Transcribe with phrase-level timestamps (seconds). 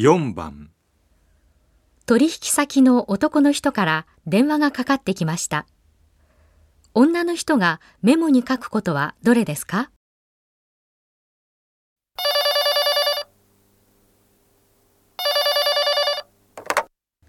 [0.00, 0.70] 4番
[2.06, 5.66] 取引先の男の人から電話がかかってきました。
[6.94, 9.90] 女の人がメモに書くことはどれですか？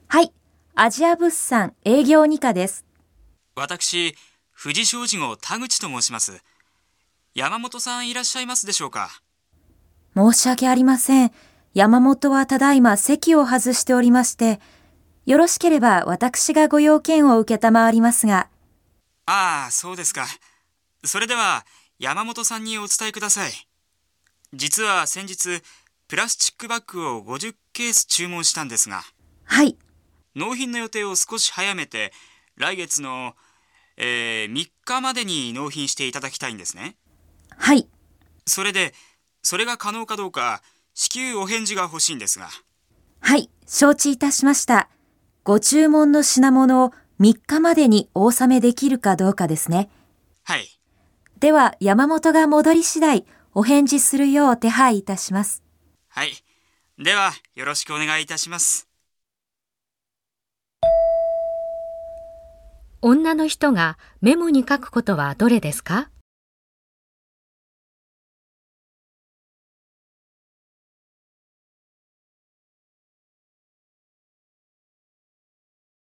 [0.07, 0.31] はい、
[0.75, 2.85] アジア物産営業2課です。
[3.55, 4.15] 私、
[4.51, 6.43] 藤商事号田口と申します。
[7.33, 9.09] 山本さんいらっしゃいますでしょうか？
[10.15, 11.31] 申し訳ありません。
[11.73, 14.59] 山本はただいま席を外しておりまして、
[15.25, 18.49] よろしければ私がご用件を受けたまわりますが、
[19.27, 20.25] ああ、そうですか。
[21.03, 21.65] それでは、
[21.99, 23.51] 山本さんにお伝えください。
[24.53, 25.61] 実は先日、
[26.07, 29.03] プラスチックバッグを50ケース注文したんですが、
[29.43, 29.77] はい、
[30.35, 32.11] 納品の予定を少し早めて、
[32.55, 33.35] 来月の、
[33.97, 36.95] えー3日までに納品していただきたいんですね。
[37.55, 37.87] はい、
[38.47, 38.95] それで、
[39.43, 40.63] それが可能かどうか、
[41.01, 42.49] 至急お返事が欲しいんですが。
[43.21, 44.89] はい、承知いたしました。
[45.45, 49.89] ご注文の品物を3日までにお納めできるかどうかですね。
[50.43, 50.67] はい。
[51.39, 55.63] では、山本が戻り次第、お返事するよう手配いたします。
[56.09, 56.33] はい。
[56.97, 58.89] では、よろしくお願いいたします。
[63.01, 66.09] 女の人がメモに書くことはどれですか？